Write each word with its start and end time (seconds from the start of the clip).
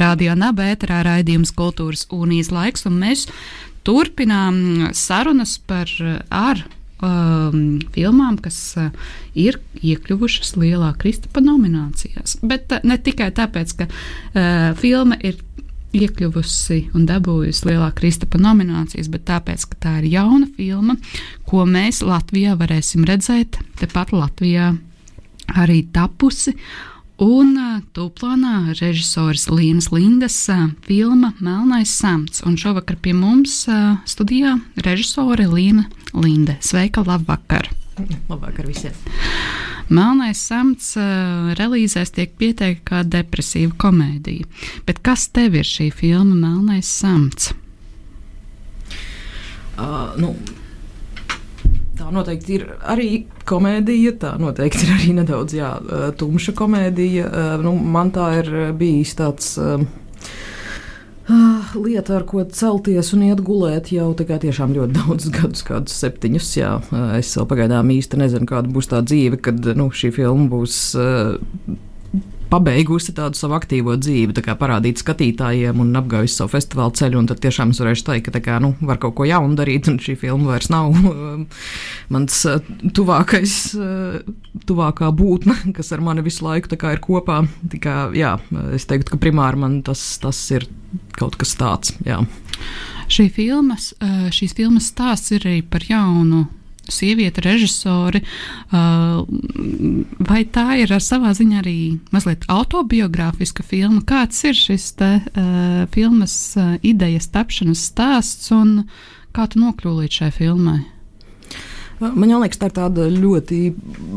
Radio 0.00 0.34
Nabērā 0.38 1.02
raidījums 1.06 1.52
Kultūras 1.56 2.06
Unijas 2.14 2.50
laiks, 2.54 2.86
un 2.88 2.98
mēs 3.02 3.26
turpinām 3.84 4.90
sarunas 4.96 5.58
par 5.68 5.90
ar 6.30 6.62
um, 7.04 7.80
filmām, 7.94 8.38
kas 8.42 8.58
uh, 8.80 8.90
ir 9.36 9.58
iekļuvušas 9.82 10.54
lielā 10.60 10.92
Kristapa 11.00 11.42
nominācijās. 11.44 12.38
Bet 12.42 12.72
uh, 12.72 12.84
ne 12.86 12.98
tikai 12.98 13.30
tāpēc, 13.36 13.74
ka 13.80 13.88
uh, 13.88 14.72
filma 14.80 15.18
ir 15.22 15.40
iekļuvusi 15.94 16.80
un 16.96 17.06
dabūjusi 17.06 17.68
lielā 17.68 17.90
Kristapa 17.94 18.40
nominācijas, 18.42 19.10
bet 19.12 19.26
tāpēc, 19.28 19.68
ka 19.70 19.80
tā 19.86 19.92
ir 20.02 20.10
jauna 20.16 20.48
filma, 20.56 20.96
ko 21.46 21.62
mēs 21.68 22.02
Latvijā 22.06 22.56
varēsim 22.58 23.06
redzēt, 23.06 23.60
tepat 23.80 24.14
Latvijā 24.14 24.72
arī 25.60 25.84
tapusi. 25.94 26.56
Un 27.22 27.54
tūplānā 27.94 28.72
režisors 28.80 29.44
Lienas 29.46 29.92
Lindas 29.94 30.34
filma 30.82 31.30
Melnais 31.38 31.92
samts. 31.94 32.42
Un 32.42 32.56
šovakar 32.58 32.96
pie 32.98 33.12
mums 33.14 33.68
studijā 34.10 34.56
režisore 34.82 35.46
Liena 35.46 35.86
Linde. 36.10 36.56
Sveika, 36.58 37.04
labvakar! 37.06 37.70
Labvakar 38.30 38.66
visiem! 38.66 38.98
Melnais 39.94 40.40
samts 40.42 40.94
relīzēs 41.54 42.10
tiek 42.16 42.34
pieteikta 42.40 42.82
kā 42.88 43.04
depresīva 43.06 43.76
komēdija. 43.78 44.48
Bet 44.88 44.98
kas 45.04 45.28
tev 45.30 45.54
ir 45.60 45.68
šī 45.68 45.92
filma 45.94 46.34
Melnais 46.34 46.90
samts? 46.90 47.52
Uh, 49.78 50.14
nu, 50.18 50.34
tā 52.04 52.12
noteikti 52.12 52.58
ir 52.58 52.64
arī 52.84 53.10
komēdija. 53.48 54.14
Tā 54.20 54.34
noteikti 54.40 54.84
ir 54.86 54.94
arī 54.98 55.12
nedaudz 55.20 55.56
jā, 55.56 55.72
tumša 56.20 56.54
komēdija. 56.58 57.28
Nu, 57.64 57.74
man 57.78 58.12
tā 58.14 58.30
ir 58.42 58.50
bijis 58.78 59.14
tāds. 59.18 59.54
Uh, 59.60 59.86
lieta, 61.80 62.18
ar 62.18 62.26
ko 62.28 62.42
celties 62.44 63.14
un 63.16 63.22
iet 63.30 63.40
gulēt 63.44 63.88
jau 63.94 64.10
tiešām 64.18 64.74
ļoti 64.76 64.96
daudz 65.00 65.30
gadus, 65.32 65.64
kādus 65.64 65.96
septiņus. 66.02 66.52
Jā. 66.58 66.74
Es 67.16 67.32
vēl 67.38 67.48
pagaidām 67.48 67.94
īsti 67.96 68.20
nezinu, 68.20 68.48
kāda 68.50 68.72
būs 68.74 68.92
tā 68.92 69.00
dzīve, 69.06 69.40
kad 69.44 69.72
nu, 69.78 69.88
šī 69.88 70.12
filma 70.18 70.50
būs. 70.52 70.78
Uh, 71.00 71.80
pabeigusi 72.54 73.14
tādu 73.16 73.38
savu 73.38 73.56
aktīvo 73.58 73.96
dzīvi, 73.98 74.36
kā 74.44 74.54
parādīt 74.58 75.00
skatītājiem 75.02 75.80
un 75.82 75.92
apgājusi 75.98 76.38
savu 76.38 76.52
festivālu 76.54 76.94
ceļu. 76.98 77.24
Tad 77.30 77.42
tiešām 77.42 77.74
es 77.74 77.80
varēšu 77.82 78.06
teikt, 78.06 78.30
ka 78.34 78.42
kā, 78.44 78.58
nu, 78.62 78.74
var 78.84 79.00
kaut 79.02 79.16
ko 79.18 79.26
jaunu 79.28 79.58
darīt, 79.58 79.90
un 79.90 79.98
šī 80.02 80.16
filma 80.20 80.52
vairs 80.52 80.70
nav 80.72 80.94
mans 82.14 82.40
uh, 82.50 82.72
tuvākais, 82.94 83.56
uh, 83.78 84.18
tuvākā 84.68 85.10
būtne, 85.16 85.56
kas 85.76 85.92
ar 85.96 86.04
mani 86.04 86.24
visu 86.26 86.46
laiku 86.46 86.74
ir 86.74 87.02
kopā. 87.04 87.42
Tikā, 87.72 87.98
jā, 88.18 88.36
es 88.76 88.86
teiktu, 88.90 89.14
ka 89.14 89.22
primāri 89.22 89.64
man 89.64 89.80
tas, 89.86 90.02
tas 90.22 90.40
ir 90.54 90.68
kaut 91.18 91.38
kas 91.40 91.56
tāds. 91.58 91.96
Jā. 92.06 92.22
Šī 93.10 93.28
filmas, 93.34 93.92
uh, 93.98 94.28
šīs 94.34 94.54
filmas 94.56 94.92
stāsts 94.92 95.34
ir 95.34 95.42
arī 95.44 95.62
par 95.66 95.84
jaunu 95.88 96.46
sieviete, 96.92 97.42
režisori. 97.44 98.22
Uh, 98.70 99.24
vai 100.18 100.44
tā 100.44 100.80
ir 100.82 100.94
savā 101.00 101.34
ziņā 101.36 101.60
arī 101.62 101.76
mazliet 102.14 102.46
autobiogrāfiska 102.52 103.66
filma? 103.66 104.02
Kāds 104.06 104.42
ir 104.48 104.58
šis 104.58 104.90
te, 104.98 105.12
uh, 105.20 105.84
filmas 105.94 106.34
uh, 106.58 106.74
idejas 106.82 107.30
tapšanas 107.34 107.86
stāsts 107.92 108.52
un 108.54 108.84
kā 109.34 109.48
tu 109.50 109.62
nokļūsi 109.62 110.00
līdz 110.04 110.20
šai 110.20 110.32
filmai? 110.34 110.80
Man 112.02 112.26
liekas, 112.42 112.58
tā 112.58 112.68
ir 112.70 112.74
tāda 112.74 113.06
ļoti 113.12 113.58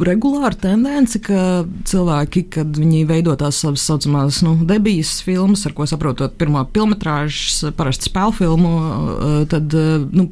regulāra 0.08 0.56
tendence, 0.58 1.20
ka 1.22 1.64
cilvēki, 1.88 2.48
kad 2.56 2.78
viņi 2.78 3.04
veido 3.10 3.36
tās 3.38 3.60
savas 3.62 3.84
saucamās 3.86 4.40
nu, 4.46 4.56
debijas 4.68 5.20
filmas, 5.26 5.66
ar 5.70 5.76
ko 5.78 5.86
saprotot 5.90 6.34
pirmo 6.40 6.64
filmu, 6.74 6.98
parasti 7.78 8.10
spēļu 8.10 8.36
filmu, 8.40 8.72
eh, 8.82 9.38
tad 9.52 9.76
nu, 10.18 10.30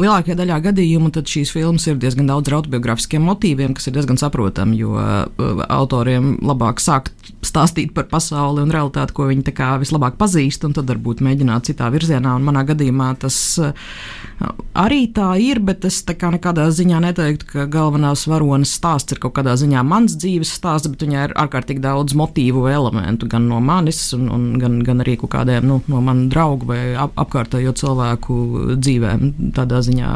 lielākajā 0.00 0.38
daļā 0.38 0.60
gadījumu 0.70 1.12
šīs 1.28 1.52
filmas 1.52 1.86
ir 1.90 2.00
diezgan 2.00 2.30
daudz 2.30 2.48
ar 2.48 2.58
autobiogrāfiskiem 2.62 3.24
motīviem, 3.26 3.76
kas 3.76 3.90
ir 3.90 3.98
diezgan 3.98 4.20
saprotami, 4.20 4.80
jo 4.80 4.96
eh, 4.96 5.64
autoriem 5.68 6.38
labāk 6.40 6.80
sākt 6.80 7.12
stāstīt 7.44 7.92
par 7.94 8.08
pasauli 8.10 8.64
un 8.64 8.72
realitāti, 8.74 9.14
ko 9.14 9.28
viņi 9.28 9.44
vislabāk 9.82 10.16
pazīst, 10.18 10.64
un 10.64 10.74
tad 10.76 10.88
varbūt 10.90 11.20
mēģināt 11.24 11.68
citā 11.70 11.90
virzienā. 11.92 12.34
Un 12.38 12.46
manā 12.46 12.64
gadījumā 12.66 13.12
tas 13.20 13.36
eh, 13.62 13.76
arī 14.78 15.04
tā 15.14 15.34
ir, 15.42 15.60
bet 15.60 15.84
es 15.84 16.00
nekādā 16.32 16.68
ziņā 16.70 16.77
neteiktu, 16.86 17.46
ka 17.50 17.64
galvenās 17.70 18.26
varonas 18.30 18.70
stāsts 18.78 19.14
ir 19.14 19.20
kaut 19.22 19.34
kādā 19.38 19.54
ziņā 19.58 19.82
mans 19.86 20.14
dzīves 20.20 20.52
stāsts, 20.58 20.88
bet 20.92 21.02
viņai 21.02 21.24
ir 21.28 21.34
ārkārtīgi 21.40 21.82
daudz 21.82 22.14
motīvu 22.18 22.66
elementu 22.70 23.28
gan 23.30 23.48
no 23.50 23.60
manis, 23.64 24.00
un, 24.16 24.28
un 24.32 24.44
gan, 24.62 24.78
gan 24.86 25.02
arī 25.04 25.16
kādiem 25.18 25.66
nu, 25.66 25.80
no 25.90 26.02
manu 26.04 26.28
draugu 26.32 26.68
vai 26.70 26.82
ap, 26.98 27.16
apkārtējo 27.18 27.74
cilvēku 27.78 28.38
dzīvēm. 28.78 29.24
Tādā 29.56 29.82
ziņā 29.86 30.12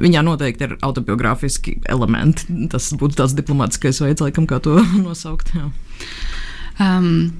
viņā 0.00 0.24
noteikti 0.26 0.68
ir 0.68 0.76
autobiogrāfiski 0.84 1.78
elementi. 1.90 2.48
Tas 2.72 2.90
būtu 2.98 3.20
tāds 3.20 3.36
diplomātiskais 3.38 4.02
veids, 4.04 4.24
laikam, 4.24 4.48
kā 4.50 4.60
to 4.64 4.78
nosaukt. 5.06 5.54
Jā. 5.56 5.70
Um, 6.82 7.32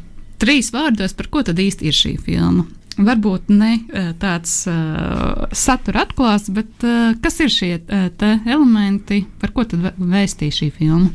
trīs 0.42 0.70
vārdos, 0.74 1.16
par 1.16 1.30
ko 1.32 1.44
tad 1.46 1.60
īsti 1.60 1.90
ir 1.90 1.96
šī 1.96 2.16
filma? 2.22 2.68
Varbūt 2.98 3.50
ne 3.52 3.72
eh, 3.74 4.10
tāds 4.20 4.64
uh, 4.70 5.44
satura 5.54 6.04
atklāts, 6.04 6.50
bet 6.54 6.86
uh, 6.86 7.12
kas 7.22 7.40
ir 7.42 7.52
šie 7.52 7.72
uh, 7.82 8.24
elementi, 8.46 9.24
par 9.40 9.54
ko 9.56 9.66
tad 9.68 9.94
vēstīja 9.98 10.58
šī 10.60 10.70
filma? 10.78 11.10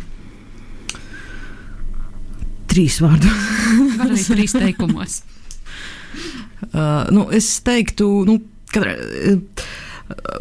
Trīs 2.70 3.00
vārdu. 3.02 3.32
Var 4.00 4.08
arī 4.12 4.24
trīs 4.28 4.56
teikumos. 4.58 5.22
uh, 6.74 7.08
nu, 7.14 7.30
es 7.36 7.52
teiktu, 7.66 8.10
nu, 8.30 8.42
ka. 8.74 8.86
Uh, 8.86 9.78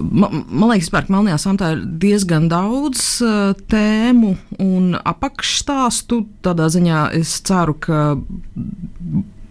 Man, 0.01 0.47
man 0.49 0.71
liekas, 0.71 0.87
ka 0.89 1.03
Melnajā 1.13 1.37
samtā 1.43 1.67
ir 1.75 1.81
diezgan 2.01 2.47
daudz 2.49 3.03
uh, 3.21 3.51
tēmu 3.69 4.31
un 4.65 4.95
apakšstāstu. 4.97 6.23
Tādā 6.41 6.71
ziņā 6.73 7.03
es 7.19 7.35
ceru, 7.45 7.75
ka 7.77 8.15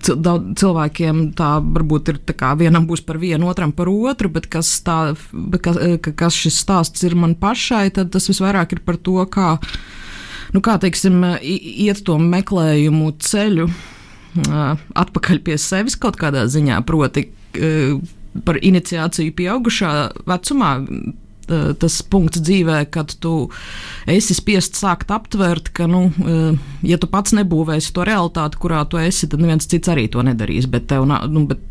cilvēkiem 0.05 1.21
tā 1.37 1.57
varbūt 1.63 2.11
ir 2.13 2.19
tā 2.27 2.35
kā 2.37 2.53
vienam 2.59 2.85
būs 2.89 3.01
par 3.05 3.19
vienu, 3.21 3.49
otram 3.49 3.73
par 3.75 3.89
otru, 3.91 4.29
bet 4.33 4.47
kas, 4.51 4.69
tā, 4.85 5.15
kas, 5.63 5.79
kas 6.07 6.37
šis 6.37 6.61
stāsts 6.63 7.03
ir 7.07 7.17
man 7.17 7.35
pašai, 7.39 7.89
tad 7.95 8.11
tas 8.13 8.29
visvairāk 8.29 8.77
ir 8.77 8.83
par 8.85 8.99
to, 9.01 9.17
kā, 9.31 9.55
nu, 10.53 10.61
kā 10.63 10.77
teiksim, 10.81 11.21
iet 11.41 12.03
to 12.05 12.17
meklējumu 12.21 13.13
ceļu 13.19 13.69
atpakaļ 14.97 15.39
pie 15.45 15.57
sevis 15.57 15.97
kaut 15.97 16.19
kādā 16.21 16.45
ziņā, 16.51 16.81
proti 16.85 17.29
par 18.45 18.59
iniciāciju 18.61 19.33
pieaugušā 19.33 19.93
vecumā 20.29 20.73
Eh, 20.87 21.26
tas 21.47 21.99
punkts 22.03 22.41
dzīvē, 22.43 22.81
kad 22.91 23.13
tu 23.23 23.49
esi 24.09 24.35
spiests 24.37 24.83
sākt 24.83 25.11
aptvert, 25.13 25.71
ka, 25.75 25.87
nu, 25.87 26.07
eh, 26.23 26.57
ja 26.87 26.99
tu 26.99 27.09
pats 27.11 27.35
nebūvēsi 27.37 27.93
to 27.95 28.05
realitāti, 28.07 28.59
kurā 28.61 28.83
tu 28.89 28.99
esi, 29.01 29.29
tad 29.31 29.43
neviens 29.43 29.67
cits 29.69 29.91
arī 29.91 30.07
to 30.11 30.23
nedarīs. 30.25 30.67
Bet 30.71 30.89
tev, 30.91 31.07
nu, 31.07 31.45
bet 31.49 31.63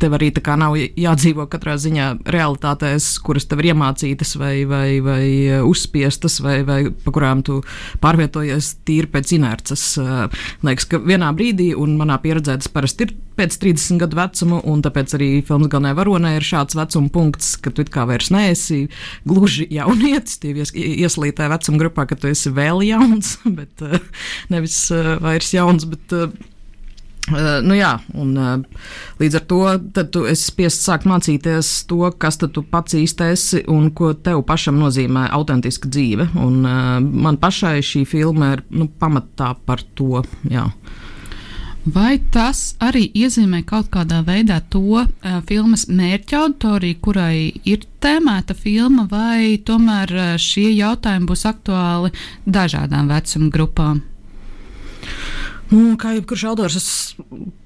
tev 0.00 0.16
arī 0.16 0.30
nav 0.58 0.76
jādzīvo 0.76 1.46
katrā 1.50 1.76
ziņā 1.80 2.08
realitātēs, 2.30 3.18
kuras 3.24 3.46
tev 3.48 3.62
ir 3.62 3.72
iemācītas 3.72 4.34
vai, 4.40 4.64
vai, 4.68 5.00
vai 5.04 5.26
uzspiestas, 5.64 6.40
vai, 6.44 6.62
vai 6.66 6.80
pa 6.90 7.14
kurām 7.14 7.42
tu 7.46 7.60
pārvietojies 8.02 8.74
tīri 8.86 9.10
pēc 9.10 9.34
inerces. 9.38 9.84
Uh, 10.00 10.26
liekas, 10.66 10.88
ka 10.90 11.00
vienā 11.02 11.30
brīdī, 11.36 11.72
un 11.78 11.96
manā 12.00 12.18
pieredzē 12.22 12.58
tas 12.60 12.70
parasti 12.72 13.08
ir 13.08 13.14
pēc 13.38 13.58
30 13.62 14.00
gadu 14.02 14.18
vecuma, 14.18 14.60
un 14.70 14.82
tāpēc 14.84 15.16
arī 15.18 15.30
filmas 15.46 15.70
galvenajā 15.72 15.98
varonē 15.98 16.34
ir 16.38 16.46
šāds 16.46 16.78
vecuma 16.78 17.10
punkts, 17.14 17.54
ka 17.62 17.72
tu 17.74 17.86
kā 17.90 18.06
vairs 18.08 18.30
neesi 18.34 18.84
gluži 19.28 19.66
jaunietis, 19.74 20.38
tie 20.42 20.54
ies, 20.54 20.74
ieslītē 20.74 21.50
vecuma 21.52 21.82
grupā, 21.82 22.06
ka 22.10 22.18
tu 22.18 22.30
esi 22.30 22.52
vēl 22.54 22.84
jauns, 22.86 23.36
bet 23.58 23.86
uh, 23.86 23.98
nevis 24.54 24.78
vairs 25.22 25.54
jauns. 25.56 25.88
Bet, 25.90 26.18
Uh, 27.24 27.62
nu 27.64 27.72
jā, 27.72 27.94
un, 28.20 28.34
uh, 28.36 28.82
līdz 29.16 29.38
ar 29.38 29.44
to 29.48 29.60
tu 30.12 30.26
esi 30.28 30.50
spiests 30.50 30.84
sākt 30.84 31.06
mācīties 31.08 31.70
to, 31.88 32.02
kas 32.20 32.36
tu 32.36 32.50
pats 32.68 32.98
īsti 32.98 33.28
esi 33.32 33.62
un 33.72 33.86
ko 33.96 34.10
tev 34.12 34.42
pašam 34.44 34.76
nozīmē 34.76 35.30
autentiska 35.32 35.88
dzīve. 35.88 36.28
Un, 36.36 36.60
uh, 36.68 36.98
man 37.00 37.40
pašai 37.40 37.78
šī 37.80 38.04
filma 38.10 38.52
ir 38.58 38.64
nu, 38.76 38.90
pamatā 39.00 39.54
par 39.64 39.80
to. 39.96 40.20
Jā. 40.52 40.66
Vai 41.84 42.18
tas 42.32 42.74
arī 42.84 43.06
iezīmē 43.16 43.62
kaut 43.68 43.88
kādā 43.92 44.20
veidā 44.24 44.60
to 44.72 44.84
uh, 45.00 45.08
filmas 45.48 45.86
mērķa 45.88 46.42
auditoriju, 46.42 47.00
kurai 47.04 47.36
ir 47.64 47.88
tēmēta 48.04 48.52
filma, 48.56 49.04
vai 49.08 49.56
tomēr 49.64 50.12
uh, 50.12 50.34
šie 50.36 50.74
jautājumi 50.74 51.28
būs 51.32 51.48
aktuāli 51.48 52.12
dažādām 52.44 53.08
vecuma 53.12 53.48
grupām? 53.52 54.04
Nu, 55.74 55.94
kā 55.98 56.12
jebkurš 56.14 56.44
autors, 56.52 56.76
es, 56.78 56.88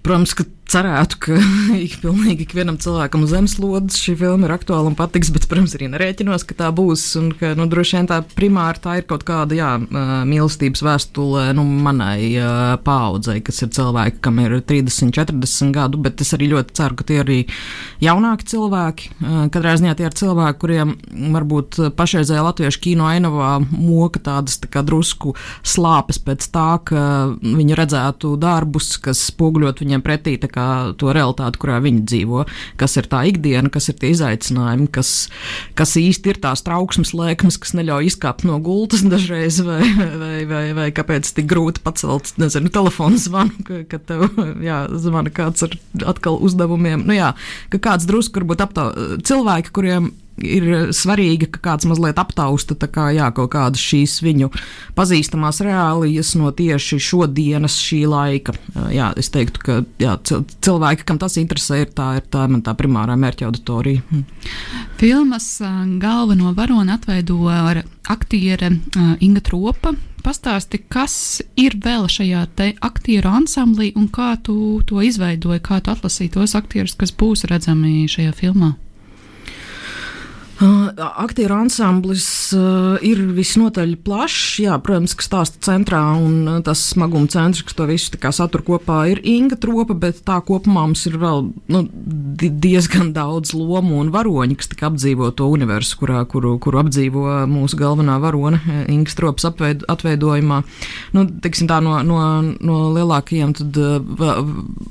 protams, 0.08 0.32
ka 0.36 0.48
cerētu, 0.68 1.18
ka 1.22 1.36
ik, 1.86 1.98
pilnīgi 2.02 2.44
ikvienam 2.44 2.78
cilvēkam 2.80 3.24
uz 3.24 3.32
zemeslodes 3.32 3.98
šī 4.00 4.14
filma 4.20 4.48
ir 4.48 4.54
aktuāla 4.54 4.90
un 4.90 4.96
patiks, 4.98 5.30
bet, 5.34 5.48
protams, 5.50 5.74
arī 5.76 5.88
nerēķinos, 5.92 6.44
ka 6.48 6.56
tā 6.58 6.70
būs. 6.74 7.04
Un 7.20 7.30
ka, 7.36 7.54
nu, 7.58 7.68
droši 7.70 7.98
vien 7.98 8.08
tā 8.10 8.20
primāri 8.36 8.82
tā 8.84 8.98
ir 9.00 9.06
kaut 9.08 9.24
kāda, 9.28 9.56
jā, 9.56 9.70
mīlestības 10.28 10.84
vēstule 10.84 11.48
nu, 11.56 11.64
manai 11.86 12.36
paaudzei, 12.84 13.40
kas 13.44 13.62
ir 13.64 13.72
cilvēki, 13.76 14.20
kam 14.24 14.40
ir 14.44 14.58
30, 14.68 15.12
40 15.16 15.74
gadu, 15.76 16.00
bet 16.04 16.24
es 16.24 16.34
arī 16.36 16.50
ļoti 16.52 16.76
ceru, 16.78 16.98
ka 16.98 17.08
tie 17.08 17.20
ir 17.20 17.24
arī 17.24 17.38
jaunāki 18.04 18.48
cilvēki. 18.52 19.12
Katrā 19.54 19.76
ziņā 19.80 19.96
tie 19.98 20.08
ir 20.08 20.18
cilvēki, 20.20 20.60
kuriem 20.62 20.94
varbūt 21.36 21.80
pašreizējā 21.98 22.44
latviešu 22.44 22.82
kino 22.84 23.08
ainavā 23.08 23.56
moka 23.72 24.20
tādas 24.24 24.60
tā 24.62 24.70
kā 24.72 24.84
drusku 24.86 25.34
slāpes 25.66 26.20
pēc 26.24 26.48
tā, 26.54 26.68
ka 26.88 27.02
viņi 27.42 27.78
redzētu 27.78 28.34
darbus, 28.40 28.94
kas 29.02 29.22
spoguļot 29.32 29.82
viņiem 29.98 30.04
pretī 30.04 30.38
to 30.38 31.12
realitāti, 31.12 31.58
kurā 31.58 31.80
viņi 31.82 32.04
dzīvo, 32.06 32.46
kas 32.78 32.96
ir 32.96 33.08
tā 33.08 33.24
ikdiena, 33.28 33.70
kas 33.70 33.88
ir 33.88 33.98
tie 33.98 34.12
izaicinājumi, 34.12 34.88
kas, 34.90 35.28
kas 35.74 35.96
īsti 35.96 36.32
ir 36.32 36.40
tās 36.40 36.62
trauksmes 36.62 37.14
lēkmes, 37.14 37.58
kas 37.58 37.74
neļauj 37.74 38.12
izkāpt 38.12 38.44
no 38.44 38.58
gultas 38.60 39.02
dažreiz, 39.02 39.60
vai, 39.62 39.82
vai, 40.22 40.44
vai, 40.46 40.64
vai 40.74 40.88
kāpēc 40.92 41.32
tik 41.34 41.48
grūti 41.48 41.82
pacelt, 41.82 42.34
nezinu, 42.38 42.70
telefonu 42.70 43.18
zvanu, 43.18 43.64
ka, 43.64 43.82
ka 43.88 43.98
tev, 43.98 44.28
jā, 44.62 44.86
zvana 44.98 45.30
kāds 45.30 45.66
ar 45.66 45.74
atkal 46.06 46.38
uzdevumiem. 46.38 47.04
Nu 47.06 47.16
jā, 47.16 47.34
ka 47.72 47.82
kāds 47.90 48.08
drusku 48.08 48.40
varbūt 48.40 48.64
aptau 48.64 48.92
cilvēki, 49.24 49.74
kuriem 49.74 50.12
ir 50.42 50.92
svarīgi, 50.94 51.50
ka 51.54 51.62
kāds 51.64 51.88
mazliet 51.88 52.18
aptausta 52.20 52.76
kā, 52.88 53.08
jā, 53.16 53.28
kaut 53.34 53.50
kādas 53.54 53.82
šīs 53.82 54.18
viņu 54.24 54.50
pazīstamās 54.98 55.60
reālijas 55.64 56.34
no 56.38 56.50
tieši 56.54 57.00
šodienas 57.02 57.78
šī 57.82 58.02
laika. 58.10 58.54
Jā, 58.94 59.12
es 59.18 59.30
teiktu, 59.34 59.64
ka 59.64 59.78
jā, 60.00 60.16
cilvēki, 60.24 61.06
kam 61.08 61.20
tas 61.20 61.38
interesē, 61.40 61.82
ir 61.84 61.94
tā, 61.96 62.14
ir 62.20 62.28
tā, 62.30 62.46
tā 62.64 62.74
primārā 62.78 63.16
mērķa 63.20 63.48
auditorija. 63.48 64.04
Hm. 64.10 64.26
Filmas 64.98 65.48
galveno 66.02 66.52
varoni 66.56 66.94
atveido 66.94 67.40
ar 67.52 67.84
aktiere 68.08 68.72
Inga 69.20 69.44
Tropa. 69.44 69.94
Pastāsti, 70.18 70.80
kas 70.90 71.14
ir 71.56 71.76
vēl 71.80 72.08
šajā 72.10 72.42
aktieru 72.84 73.30
ansamblī 73.38 73.92
un 73.96 74.08
kā 74.12 74.32
tu 74.44 74.82
to 74.88 74.98
izveidoji, 75.06 75.62
kā 75.64 75.78
tu 75.80 75.94
atlasīji 75.94 76.34
tos 76.34 76.56
aktierus, 76.58 76.96
kas 76.98 77.14
būs 77.14 77.46
redzami 77.48 78.02
šajā 78.10 78.34
filmā? 78.36 78.74
Aktieru 80.58 81.54
ansamblis 81.54 82.26
ir 83.06 83.20
visnotaļ 83.36 83.92
plašs. 84.02 84.56
Jā, 84.64 84.74
protams, 84.82 85.14
ka 85.14 85.22
stāsta 85.22 85.60
centrā 85.62 86.00
un 86.18 86.62
tas 86.66 86.80
smaguma 86.94 87.30
centrs, 87.30 87.62
kas 87.62 87.76
to 87.78 87.86
visu 87.86 88.18
satur 88.34 88.64
kopā, 88.66 89.04
ir 89.12 89.20
Inga 89.22 89.58
Tropa, 89.60 89.94
bet 89.94 90.24
tā 90.26 90.40
kopumā 90.42 90.82
mums 90.88 91.04
ir 91.06 91.18
vēl 91.22 91.44
nu, 91.70 91.82
diezgan 91.86 93.12
daudz 93.14 93.54
lomu 93.54 94.00
un 94.02 94.10
varoņu, 94.14 94.56
kas 94.58 94.72
apdzīvo 94.88 95.30
to 95.38 95.46
universu, 95.52 96.00
kurā, 96.00 96.24
kuru, 96.26 96.56
kuru 96.62 96.82
apdzīvo 96.82 97.44
mūsu 97.50 97.78
galvenā 97.78 98.18
varone 98.22 98.58
Inga 98.90 99.14
Tropas 99.14 99.46
apveid, 99.52 99.86
atveidojumā. 99.86 100.60
Nu, 101.14 101.24
teiksim, 101.44 101.70
tā, 101.70 101.78
no, 101.84 102.00
no, 102.02 102.18
no 102.58 102.80
lielākajiem 102.96 103.54
tad, 103.60 103.78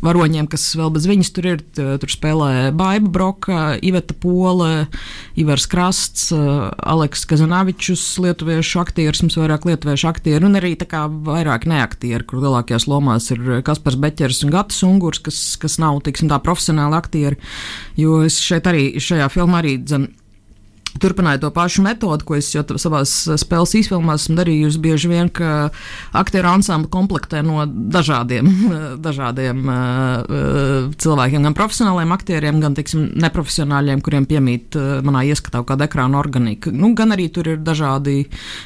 varoņiem, 0.06 0.48
kas 0.48 0.70
vēl 0.80 0.96
bez 0.96 1.10
viņas 1.12 1.34
tur 1.36 1.52
ir, 1.52 1.68
tur 1.76 2.12
spēlē 2.12 2.72
Baiba 2.78 3.12
Broka, 3.20 3.62
Iveta 3.84 4.16
Pola, 4.16 4.88
Ivar 5.36 5.57
Ivars 5.58 5.66
Krasts, 5.66 6.32
eh, 6.32 6.70
Aleks 6.78 7.26
Kazanavičus, 7.26 8.20
lietuviešu 8.22 8.78
aktieris, 8.78 9.24
mums 9.24 9.38
vairāk 9.40 9.66
lietuviešu 9.66 10.06
aktieri, 10.06 10.46
un 10.46 10.54
arī 10.54 10.76
tā 10.78 10.86
kā 10.86 11.08
vairāk 11.10 11.66
neaktieri, 11.66 12.28
kur 12.30 12.44
lielākajās 12.44 12.86
lomās 12.86 13.32
ir 13.34 13.64
Kaspars 13.66 13.98
Beķers 13.98 14.44
un 14.46 14.54
Gatis 14.54 14.84
Ungurs, 14.86 15.18
kas, 15.18 15.58
kas 15.58 15.80
nav, 15.82 16.04
tiksim, 16.06 16.30
tā 16.30 16.38
profesionāli 16.38 16.94
aktieri, 16.94 17.42
jo 17.98 18.22
es 18.22 18.38
šeit 18.38 18.70
arī, 18.70 19.02
šajā 19.02 19.32
filmā 19.34 19.64
arī, 19.64 19.80
dzen, 19.82 20.12
turpināju 21.02 21.42
to 21.42 21.52
pašu 21.54 21.84
metodi, 21.86 22.26
ko 22.28 22.38
es 22.38 22.50
jau 22.54 22.64
savā 22.80 23.04
spēles 23.06 23.76
izfilmās 23.80 24.26
esmu 24.26 24.38
darījusi 24.40 24.82
bieži 24.82 25.12
vien, 25.12 25.30
ka 25.30 25.70
aktieru 26.18 26.50
ansambli 26.52 26.90
komplektē 26.94 27.44
no 27.46 27.66
dažādiem, 27.68 28.50
dažādiem 29.08 29.62
uh, 29.72 30.90
cilvēkiem, 30.98 31.48
gan 31.48 31.58
profesionāliem 31.58 32.16
aktieriem, 32.16 32.62
gan, 32.64 32.78
teiksim, 32.78 33.10
neprofesionāļiem, 33.24 34.02
kuriem 34.06 34.28
piemīt 34.30 34.80
uh, 34.80 34.98
manā 35.06 35.26
ieskatā 35.30 35.64
kāda 35.68 35.88
ekrāna 35.90 36.20
organika. 36.22 36.74
Nu, 36.74 36.94
gan 36.98 37.16
arī 37.16 37.30
tur 37.34 37.52
ir 37.54 37.62
dažādi 37.62 38.24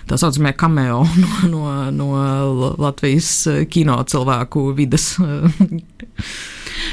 tā 0.09 0.19
saucamie 0.21 0.53
cameo 0.57 1.03
no, 1.51 1.67
no, 1.91 2.09
no 2.15 2.73
Latvijas 2.81 3.33
kino 3.71 3.99
cilvēku 4.07 4.71
vides. 4.77 5.13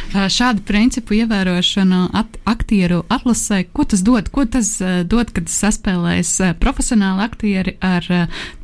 Šādu 0.09 0.63
principu 0.65 1.19
ievērošanu 1.19 2.09
at, 2.17 2.39
aktieru 2.49 3.03
atlasē, 3.13 3.65
ko 3.77 3.85
tas 3.85 4.01
dod? 4.07 4.31
Ko 4.33 4.47
tas 4.49 4.71
dod, 5.05 5.33
kad 5.37 5.53
saspēlēs 5.53 6.31
profesionāli 6.63 7.27
aktieri 7.27 7.77
ar 7.85 8.09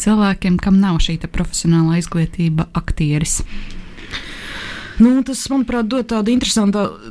cilvēkiem, 0.00 0.56
kam 0.56 0.81
nav 0.81 1.02
šī 1.05 1.19
profesionāla 1.29 2.00
izglītība 2.00 2.70
aktieris? 2.73 3.43
Nu, 5.02 5.23
tas, 5.26 5.41
manuprāt, 5.50 5.88
dod 5.91 6.06
tādu 6.11 6.35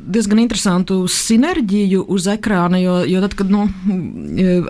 diezgan 0.04 0.40
interesantu 0.40 1.02
sinerģiju 1.12 2.06
uz 2.14 2.28
ekrāna, 2.32 2.80
jo, 2.80 2.96
jo 3.10 3.24
tad, 3.26 3.36
kad 3.40 3.52
nu, 3.52 3.66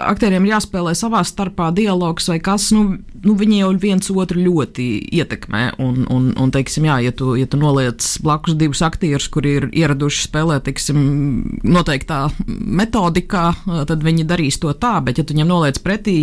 aktieriem 0.01 0.47
ir 0.47 0.55
jāspēlē 0.55 0.95
savā 0.97 1.21
starpā 1.27 1.69
dialogs 1.75 2.29
vai 2.31 2.39
kas, 2.43 2.71
nu, 2.73 2.97
nu, 3.23 3.35
viņi 3.37 3.59
jau 3.61 3.71
viens 3.83 4.09
otru 4.13 4.41
ļoti 4.41 4.87
ietekmē. 5.19 5.63
Un, 5.83 6.07
un, 6.13 6.31
un 6.39 6.53
teiksim, 6.53 6.87
jā, 6.89 6.99
ja 7.05 7.13
tu, 7.15 7.35
ja 7.39 7.49
tu 7.49 7.59
noliec 7.61 8.05
blakus 8.23 8.57
divus 8.57 8.81
aktierus, 8.85 9.29
kuri 9.33 9.57
ir 9.59 9.69
ieraduši 9.83 10.25
spēlēt, 10.27 10.65
teiksim, 10.69 11.03
noteiktā 11.63 12.25
metodikā, 12.47 13.45
tad 13.89 14.05
viņi 14.05 14.25
darīs 14.29 14.57
to 14.61 14.73
tā, 14.73 14.97
bet 15.05 15.21
ja 15.21 15.27
tu 15.27 15.37
viņam 15.37 15.53
noliec 15.53 15.81
pretī 15.85 16.17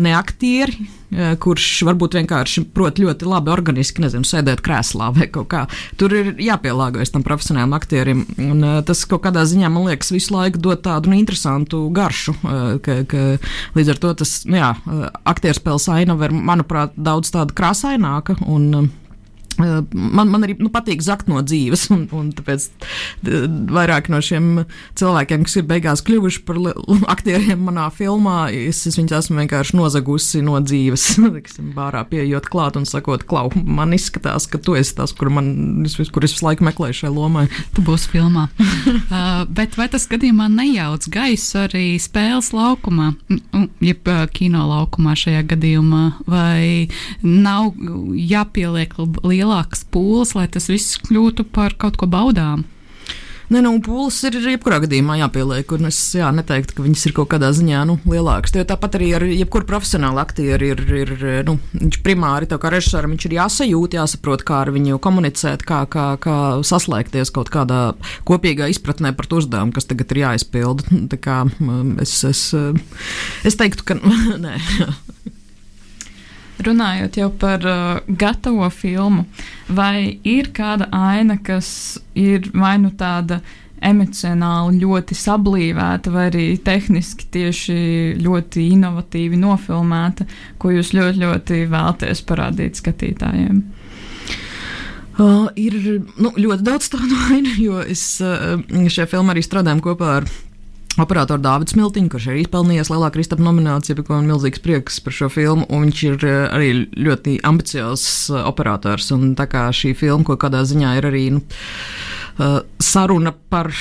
ne 0.00 0.16
aktieri, 0.16 0.88
Eh, 1.10 1.32
kurš 1.42 1.80
varbūt 1.88 2.14
vienkārši 2.20 2.62
prot 2.70 3.00
ļoti 3.02 3.26
labi 3.26 3.50
organiski, 3.50 3.98
nezinu, 4.04 4.22
sēdēt 4.26 4.60
krēslā 4.62 5.08
vai 5.16 5.26
kaut 5.32 5.48
kā. 5.50 5.64
Tur 5.98 6.12
ir 6.14 6.28
jāpielāgojas 6.38 7.12
tam 7.14 7.24
profesionālam 7.26 7.74
aktierim. 7.76 8.24
Un, 8.38 8.62
uh, 8.62 8.78
tas 8.86 9.02
kaut 9.08 9.24
kādā 9.26 9.44
ziņā, 9.48 9.70
man 9.72 9.88
liekas, 9.88 10.12
visu 10.14 10.34
laiku 10.36 10.60
dod 10.62 10.84
tādu 10.84 11.12
nu, 11.12 11.18
interesantu 11.20 11.82
garšu. 11.94 12.36
Uh, 12.40 12.76
ka, 12.84 13.00
ka, 13.10 13.26
līdz 13.78 13.94
ar 13.94 14.02
to 14.02 14.14
tas, 14.22 14.34
nu, 14.46 14.60
jā, 14.60 14.74
aktierspēles 15.30 15.88
ainava 15.94 16.28
ir, 16.28 16.36
manuprāt, 16.36 16.94
daudz 16.96 17.32
tāda 17.34 17.56
krāsaināka. 17.56 18.38
Un, 18.46 18.90
Man, 19.60 20.30
man 20.30 20.44
arī 20.46 20.56
nu, 20.60 20.70
patīk 20.72 21.02
zakt 21.04 21.28
no 21.30 21.40
dzīves, 21.44 21.88
un, 21.94 22.06
un 22.16 22.30
tāpēc 22.36 22.68
vairāk 23.70 24.10
no 24.12 24.20
šiem 24.24 24.64
cilvēkiem, 24.98 25.44
kas 25.46 25.58
ir 25.60 25.66
beigās 25.68 26.02
kļuvuši 26.06 26.42
par 26.48 26.60
aktieriem 27.12 27.62
manā 27.68 27.88
filmā, 27.94 28.50
es, 28.54 28.82
es 28.88 28.98
viņus 28.98 29.16
esmu 29.20 29.40
vienkārši 29.42 29.76
nozagusi 29.78 30.42
no 30.46 30.58
dzīves. 30.64 31.06
Tiksim, 31.40 31.72
bārā 31.76 32.04
pieejot 32.08 32.48
klāt 32.52 32.78
un 32.80 32.88
sakot, 32.88 33.24
klau, 33.28 33.50
man 33.54 33.94
izskatās, 33.96 34.48
ka 34.50 34.60
tu 34.62 34.76
esi 34.78 34.96
tas, 34.98 35.14
kur, 35.16 35.32
man, 35.34 35.52
kur 36.14 36.26
es 36.26 36.34
visu 36.36 36.46
laiku 36.46 36.66
meklēju 36.68 37.02
šai 37.02 37.12
lomai. 37.14 37.46
Tu 37.74 37.84
būsi 37.86 38.10
filmā. 38.10 38.48
uh, 38.58 39.44
bet 39.58 39.76
vai 39.78 39.86
tas 39.92 40.06
gadījumā 40.10 40.48
nejauc 40.52 41.06
gaisu 41.12 41.64
arī 41.66 41.84
spēles 42.02 42.50
laukumā, 42.56 43.12
jeb 43.84 44.10
uh, 44.10 44.24
kino 44.34 44.64
laukumā 44.70 45.14
šajā 45.18 45.44
gadījumā, 45.52 46.02
vai 46.30 46.88
nav 47.22 47.76
jāpieliek 48.16 48.96
liela 49.22 49.49
lielākas 49.50 49.86
pūles, 49.90 50.36
lai 50.38 50.48
tas 50.48 50.70
viss 50.70 50.98
kļūtu 51.08 51.50
par 51.50 51.74
kaut 51.78 51.98
ko 51.98 52.06
baudām. 52.06 52.64
Nē, 53.50 53.64
nu, 53.64 53.72
pūles 53.82 54.14
ir 54.28 54.36
jebkurā 54.38 54.76
gadījumā 54.84 55.16
jāpieliek, 55.24 55.72
un 55.74 55.88
es 55.88 55.96
jā, 56.14 56.28
neteiktu, 56.30 56.76
ka 56.76 56.84
viņas 56.84 57.08
ir 57.08 57.14
kaut 57.16 57.32
kādā 57.32 57.48
ziņā 57.50 57.80
nu, 57.88 57.96
lielākas. 58.06 58.54
Jo 58.54 58.62
tāpat 58.62 58.94
arī 58.94 59.08
ar 59.18 59.24
jebkuru 59.26 59.66
profesionālu 59.66 60.22
aktieru 60.22 60.68
ir, 60.70 60.84
ir 60.94 61.10
nu, 61.48 61.56
viņš 61.74 61.98
primāri, 62.06 62.46
tā 62.46 62.60
kā 62.62 62.70
režisoram, 62.70 63.18
ir 63.18 63.34
jāsajūt, 63.40 63.98
jāsaprot, 63.98 64.46
kā 64.46 64.62
ar 64.62 64.70
viņu 64.70 65.02
komunicēt, 65.02 65.66
kā, 65.66 65.82
kā, 65.90 66.12
kā 66.22 66.38
saslēgties 66.62 67.34
kaut 67.34 67.50
kādā 67.50 67.82
kopīgā 68.30 68.70
izpratnē 68.70 69.16
par 69.18 69.26
to 69.26 69.42
uzdevumu, 69.42 69.74
kas 69.74 69.90
tagad 69.90 70.14
ir 70.14 70.22
jāizpilda. 70.28 71.18
Kā 71.18 71.42
es, 72.06 72.20
es, 72.30 72.46
es 73.50 73.58
teiktu, 73.58 73.90
ka 73.90 73.98
nē. 74.46 74.60
Runājot 76.60 77.16
jau 77.16 77.30
par 77.40 77.64
uh, 77.64 78.00
gatavo 78.06 78.68
filmu, 78.74 79.24
vai 79.72 80.18
ir 80.28 80.50
kāda 80.56 80.90
aina, 80.92 81.38
kas 81.40 81.98
ir 82.18 82.50
vai 82.52 82.76
nu 82.82 82.92
tāda 82.92 83.40
emocionāli 83.80 84.82
ļoti 84.82 85.16
sablīvēta, 85.16 86.12
vai 86.12 86.26
arī 86.28 86.44
tehniski 86.60 87.30
tieši 87.32 87.78
ļoti 88.20 88.66
inovatīvi 88.74 89.40
nofilmēta, 89.40 90.26
ko 90.60 90.74
jūs 90.74 90.92
ļoti, 90.96 91.22
ļoti 91.24 91.62
vēlaties 91.72 92.24
parādīt 92.28 92.80
skatītājiem? 92.82 93.62
Uh, 95.20 95.48
ir 95.60 95.74
nu, 96.20 96.30
ļoti 96.36 96.64
daudz 96.64 96.92
tādu 96.92 97.16
ainu, 97.32 97.56
jo 97.60 97.80
es 97.84 98.04
uh, 98.24 98.60
šajā 98.68 99.08
filmā 99.16 99.34
arī 99.34 99.44
strādāju 99.44 99.84
kopā 99.90 100.14
ar 100.20 100.30
operatoru 101.04 101.42
Dārvidu 101.44 101.74
Smiltiņu, 101.74 102.12
kurš 102.12 102.28
arī 102.32 102.44
izpelnījis 102.44 102.92
lielāku 102.92 103.18
Kristapa 103.18 103.44
nomināciju, 103.46 103.98
par 103.98 104.06
ko 104.06 104.16
man 104.18 104.30
milzīgs 104.30 104.62
prieks 104.64 105.00
par 105.04 105.16
šo 105.16 105.30
filmu. 105.32 105.66
Viņš 105.70 106.04
ir 106.10 106.28
arī 106.30 106.70
ļoti 106.94 107.40
ambiciozs 107.46 108.30
operators. 108.44 109.10
Un 109.16 109.34
tā 109.38 109.48
kā 109.50 109.68
šī 109.74 109.94
filma 109.98 110.26
kaut 110.28 110.42
kādā 110.44 110.62
ziņā 110.68 110.94
ir 111.00 111.10
arī 111.10 111.26
nu, 111.36 111.44
saruna 112.80 113.34
par 113.52 113.72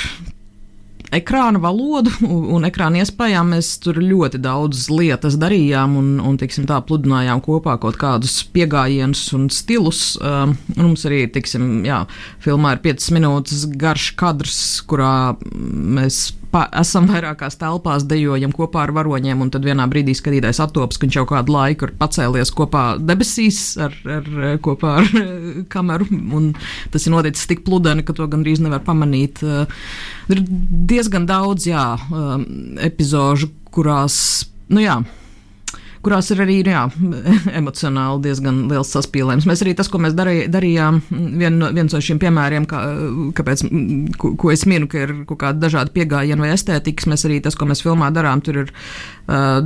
ekrāna 1.15 1.59
valodu 1.61 2.11
un 2.55 2.67
ekrāna 2.67 3.01
iespējām 3.03 3.53
mēs 3.55 3.71
tur 3.83 3.99
ļoti 4.03 4.41
daudz 4.43 4.87
lietas 4.93 5.39
darījām 5.41 5.97
un, 5.99 6.09
un 6.23 6.37
tiksim, 6.39 6.67
tā 6.69 6.79
pludinājām 6.85 7.41
kopā 7.45 7.77
kaut 7.81 7.99
kādus 8.01 8.39
pieejamības 8.53 9.23
un 9.37 9.47
stilus. 9.53 10.03
Um, 10.21 10.55
un 10.77 10.89
mums 10.91 11.05
arī, 11.09 11.23
tiksim, 11.33 11.85
jā, 11.87 12.03
filmā 12.43 12.75
ir 12.75 12.83
5 12.85 13.09
minūtes 13.17 13.65
garš 13.79 14.11
kadrs, 14.19 14.59
kurā 14.89 15.13
mēs 15.49 16.29
pa, 16.53 16.65
esam 16.81 17.07
vairākās 17.09 17.57
telpās, 17.59 18.05
dejojam 18.09 18.53
kopā 18.55 18.83
ar 18.87 18.93
varoņiem, 18.95 19.41
un 19.43 19.51
tad 19.53 19.67
vienā 19.67 19.85
brīdī 19.91 20.15
skatītājs 20.17 20.61
attopas, 20.63 20.99
ka 20.99 21.07
viņš 21.07 21.19
jau 21.19 21.25
kādu 21.29 21.55
laiku 21.55 21.87
ir 21.87 21.93
pacēlies 21.99 22.53
kopā 22.55 22.83
debesīs 23.01 23.61
ar, 23.81 23.95
ar, 24.17 24.29
kopā 24.65 24.95
ar 25.03 25.09
kameru, 25.73 26.09
un 26.39 26.51
tas 26.93 27.05
ir 27.05 27.15
noticis 27.15 27.49
tik 27.49 27.63
pludeni, 27.67 28.05
ka 28.05 28.15
to 28.17 28.27
gandrīz 28.31 28.63
nevar 28.63 28.83
pamanīt. 28.85 29.43
Ir 30.29 30.43
diezgan 30.89 31.29
daudz, 31.29 31.69
jā, 31.69 31.85
um, 32.09 32.45
epizožu, 32.85 33.51
kurās, 33.73 34.19
nu 34.73 34.83
jā, 34.83 34.99
kurās 36.05 36.31
ir 36.33 36.43
arī 36.45 36.59
jā, 36.63 36.85
emocionāli 37.59 38.23
diezgan 38.27 38.63
liels 38.71 38.91
saspīlējums. 38.95 39.47
Mēs 39.49 39.63
arī 39.65 39.75
tas, 39.77 39.89
ko 39.91 40.01
mēs 40.03 40.15
darī, 40.17 40.41
darījām, 40.51 41.01
vien, 41.09 41.59
viens 41.75 41.95
no 41.95 42.01
šiem 42.03 42.21
piemēriem, 42.21 42.67
kā, 42.69 42.81
kāpēc, 43.39 43.65
ko, 44.19 44.33
ko 44.39 44.53
es 44.53 44.65
minu, 44.69 44.89
ka 44.91 45.05
ir 45.05 45.15
kaut 45.29 45.41
kādi 45.43 45.63
dažādi 45.63 45.95
pieejami 45.95 46.47
vai 46.47 46.53
estētikas, 46.55 47.09
mēs 47.11 47.27
arī 47.29 47.41
tas, 47.45 47.57
ko 47.59 47.69
mēs 47.69 47.83
filmā 47.85 48.11
darām, 48.15 48.43
tur 48.45 48.63
ir 48.63 48.73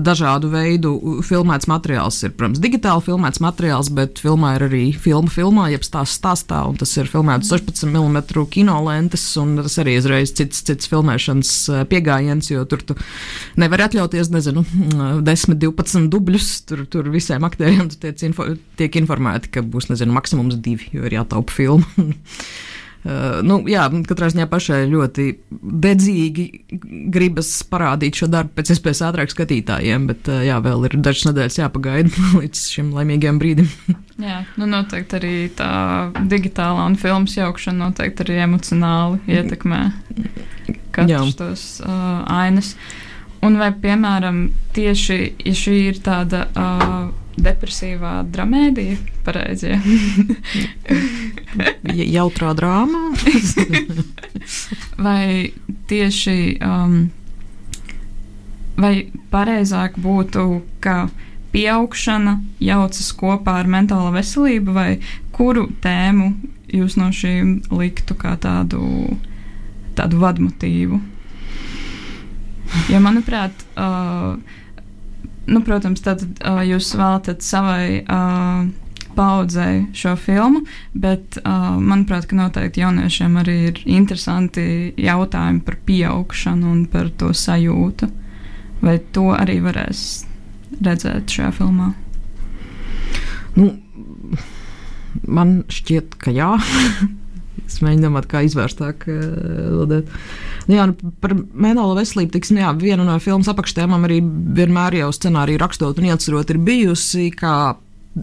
dažādu 0.03 0.49
veidu 0.51 0.93
filmēts 1.23 1.69
materiāls. 1.71 2.17
Ir, 2.25 2.33
protams, 2.35 2.59
digitāli 2.63 3.05
filmēts 3.05 3.39
materiāls, 3.43 3.89
bet 3.95 4.19
filmā 4.19 4.55
ir 4.57 4.65
arī 4.67 4.83
filma 4.91 5.31
filmā, 5.31 5.69
jeb 5.71 5.85
stāsts 5.87 6.19
stāstā, 6.19 6.63
un 6.67 6.75
tas 6.79 6.91
ir 6.99 7.07
filmēts 7.11 7.51
16 7.53 7.87
mm 7.87 8.19
kino 8.51 8.79
lentes, 8.83 9.23
un 9.39 9.55
tas 9.61 9.77
arī 9.81 9.95
izreiz 9.99 10.33
cits, 10.35 10.63
cits 10.67 10.91
filmēšanas 10.91 11.53
pieejams, 11.91 12.51
jo 12.51 12.65
tur 12.69 12.83
tu 12.83 12.97
nevari 13.59 13.87
atļauties, 13.87 14.33
nezinu, 14.33 14.65
10, 15.23 15.57
12 15.63 16.11
dubļus. 16.11 16.51
Tur, 16.67 16.85
tur 16.91 17.09
visiem 17.13 17.47
aktieriem 17.47 17.89
tiek, 17.93 18.19
info, 18.27 18.51
tiek 18.79 18.99
informēti, 18.99 19.53
ka 19.55 19.63
būs 19.63 19.89
nezinu, 19.93 20.15
maksimums 20.15 20.59
divi, 20.63 20.91
jo 20.95 21.07
ir 21.07 21.21
jātaupa 21.21 21.55
filma. 21.55 21.87
Nu, 23.03 23.57
jā, 23.67 23.83
katrā 24.07 24.29
ziņā 24.31 24.45
pašai 24.47 24.85
ļoti 24.87 25.25
dedzīgi 25.51 26.45
gribas 27.11 27.49
parādīt 27.67 28.21
šo 28.21 28.29
darbu 28.31 28.55
pēc 28.55 28.71
iespējas 28.75 29.01
ātrāk 29.09 29.33
skatītājiem, 29.33 30.05
bet 30.07 30.29
uh, 30.31 30.39
jā, 30.47 30.61
vēl 30.63 30.87
ir 30.87 30.95
dažas 31.03 31.27
nedēļas 31.27 31.59
jāpagaida 31.59 32.27
līdz 32.39 32.61
šim 32.71 32.93
laimīgajam 32.95 33.41
brīdim. 33.43 33.67
jā, 34.29 34.37
nu 34.55 34.69
noteikti 34.71 35.19
arī 35.19 35.33
tā 35.57 35.71
digitālā 36.31 36.85
un 36.87 36.95
filmas 36.99 37.35
jaukšana 37.35 37.89
noteikti 37.89 38.23
arī 38.23 38.39
emocionāli 38.45 39.19
ietekmē 39.35 39.81
katrs 40.95 41.35
tos 41.39 41.65
uh, 41.83 42.23
ainas. 42.31 42.77
Un 43.43 43.59
vai, 43.59 43.73
piemēram, 43.75 44.45
tieši 44.71 45.17
ja 45.43 45.55
šī 45.59 45.75
ir 45.89 45.99
tāda 46.05 46.45
uh, 46.47 47.11
depresīvā 47.37 48.21
dramēdija, 48.33 48.97
pareizi? 49.25 49.75
Ja? 51.83 52.05
Jautrā 52.23 52.55
drāmā. 52.57 53.11
vai 55.05 55.51
tieši, 55.85 56.37
um, 56.65 56.95
vai 58.79 59.11
pareizāk 59.29 59.99
būtu, 60.01 60.45
ka 60.81 61.11
pieaugšana 61.53 62.39
jaucas 62.63 63.11
kopā 63.19 63.59
ar 63.61 63.69
mentālo 63.69 64.09
veselību, 64.15 64.73
vai 64.73 64.89
kuru 65.35 65.67
tēmu 65.83 66.31
jūs 66.73 66.97
no 66.97 67.11
šīm 67.13 67.59
liktu 67.77 68.17
kā 68.17 68.33
tādu, 68.41 68.81
tādu 69.93 70.23
vadmotīvu? 70.23 70.97
Jo, 72.89 73.03
manuprāt, 73.03 73.53
uh, 73.77 74.39
nu, 75.45 75.61
protams, 75.65 76.01
tad 76.03 76.23
uh, 76.23 76.61
jūs 76.65 76.93
vēlaties 76.97 77.49
savai 77.49 78.01
uh, 78.03 78.65
paudzei 79.15 79.85
šo 79.93 80.15
filmu, 80.19 80.63
bet, 80.93 81.37
uh, 81.43 81.73
manuprāt, 81.79 82.27
ka 82.29 82.37
noteikti 82.37 82.83
jauniešiem 82.83 83.39
arī 83.41 83.57
ir 83.69 83.81
interesanti 83.85 84.65
jautājumi 84.97 85.63
par 85.65 85.79
pieaugšanu 85.87 86.71
un 86.71 86.85
par 86.91 87.11
to 87.17 87.33
sajūtu. 87.37 88.09
Vai 88.83 88.97
to 89.15 89.29
arī 89.31 89.61
varēs 89.63 90.25
redzēt 90.83 91.31
šajā 91.31 91.51
filmā? 91.55 91.93
Nu, 93.55 93.69
man 95.23 95.61
šķiet, 95.71 96.17
ka 96.19 96.33
jā. 96.35 96.55
Mēģinu 97.81 98.07
domāt, 98.07 98.27
kā 98.31 98.43
izvērstāk 98.45 99.07
atbildēt. 99.09 100.11
Uh, 100.11 100.67
nu, 100.67 100.77
jā, 100.77 100.89
nu, 100.91 101.13
par 101.23 101.33
mentālo 101.37 101.95
veselību, 101.97 102.33
tiksim, 102.35 102.61
jā, 102.61 102.73
viena 102.77 103.07
no 103.07 103.17
filmas 103.23 103.49
apakštēmām 103.51 104.05
arī 104.07 104.19
vienmēr 104.59 105.01
jau 105.01 105.09
scenāriju 105.15 105.63
rakstot 105.63 105.99
un 105.99 106.11
iecerot 106.11 106.53
ir 106.53 106.61
bijusi, 106.63 107.31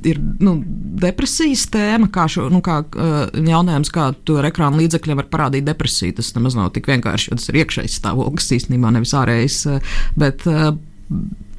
ir 0.07 0.21
nu, 0.43 0.55
depresijas 1.03 1.65
tēma, 1.73 2.11
kā, 2.15 2.27
šo, 2.31 2.47
nu, 2.53 2.61
kā 2.65 2.81
uh, 2.85 3.25
jautājums, 3.35 3.91
kā 3.95 4.11
to 4.27 4.39
ar 4.41 4.47
ekrāna 4.51 4.79
līdzekļiem 4.79 5.19
var 5.23 5.31
parādīt 5.33 5.67
depresiju. 5.67 6.15
Tas 6.21 6.31
nemaz 6.37 6.57
nav 6.59 6.71
tik 6.77 6.91
vienkārši, 6.91 7.31
jo 7.31 7.41
tas 7.41 7.51
ir 7.51 7.61
iekšējs 7.65 7.99
stāvoklis 7.99 8.53
īstenībā, 8.61 8.93
nevis 8.95 9.17
ārējs. 9.19 9.59
Uh, 9.67 9.99
bet, 10.21 10.47
uh, 10.51 10.71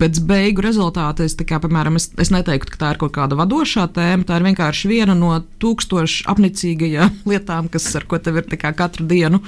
pēc 0.02 0.22
beigu 0.26 0.64
rezultāta 0.64 1.26
es, 1.28 1.36
kā, 1.36 1.60
piemēram, 1.62 1.98
es, 2.00 2.08
es 2.22 2.32
neteiktu, 2.34 2.74
ka 2.74 2.80
tā 2.82 2.92
ir 2.94 3.00
kaut 3.04 3.14
kāda 3.16 3.38
vadošā 3.40 3.86
tēma. 3.94 4.26
Tā 4.28 4.40
ir 4.40 4.48
vienkārši 4.48 4.90
viena 4.90 5.16
no 5.18 5.34
tūkstošu 5.62 6.26
apnicīgajām 6.32 7.22
lietām, 7.32 7.70
kas 7.72 7.90
ar 8.00 8.08
ko 8.10 8.20
tev 8.24 8.42
ir 8.42 8.50
katru 8.62 9.06
dienu 9.10 9.42